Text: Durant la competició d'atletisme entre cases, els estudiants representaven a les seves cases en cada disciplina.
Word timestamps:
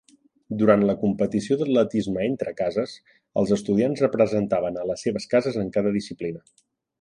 Durant 0.59 0.85
la 0.89 0.93
competició 1.01 1.57
d'atletisme 1.59 2.23
entre 2.29 2.53
cases, 2.61 2.95
els 3.43 3.53
estudiants 3.59 4.01
representaven 4.05 4.81
a 4.81 4.87
les 4.93 5.05
seves 5.09 5.29
cases 5.35 5.61
en 5.67 5.71
cada 5.77 5.93
disciplina. 6.01 6.43